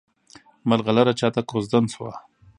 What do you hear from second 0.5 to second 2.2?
ملغلره چاته کوژدن شوه؟